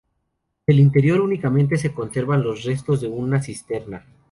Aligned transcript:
Del 0.65 0.79
interior 0.79 1.21
únicamente 1.21 1.77
se 1.77 1.93
conservan 1.93 2.41
los 2.41 2.63
restos 2.63 3.01
de 3.01 3.07
una 3.07 3.39
cisterna. 3.39 4.03